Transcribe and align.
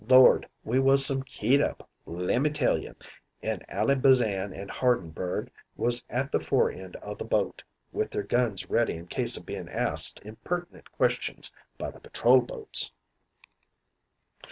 Lord, 0.07 0.49
we 0.63 0.79
was 0.79 1.05
some 1.05 1.21
keyed 1.21 1.61
up, 1.61 1.87
lemmee 2.07 2.49
tell 2.49 2.79
you, 2.81 2.95
an' 3.43 3.61
Ally 3.69 3.93
Bazan 3.93 4.51
and 4.51 4.71
Hardenberg 4.71 5.51
was 5.75 6.03
at 6.09 6.31
the 6.31 6.39
fore 6.39 6.71
end 6.71 6.97
o' 7.03 7.13
the 7.13 7.23
boat 7.23 7.61
with 7.91 8.09
their 8.09 8.23
guns 8.23 8.67
ready 8.67 8.95
in 8.95 9.05
case 9.05 9.37
o' 9.37 9.43
bein' 9.43 9.69
asked 9.69 10.19
impert'nent 10.23 10.89
questions 10.91 11.51
by 11.77 11.91
the 11.91 11.99
patrol 11.99 12.41
boats. 12.41 12.91